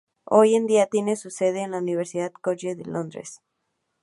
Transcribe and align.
Hoy 0.23 0.55
en 0.55 0.65
día 0.65 0.87
tiene 0.87 1.15
su 1.15 1.29
sede 1.29 1.61
en 1.61 1.69
la 1.69 1.77
University 1.77 2.33
College 2.41 2.73
de 2.75 2.85
Londres. 2.85 3.43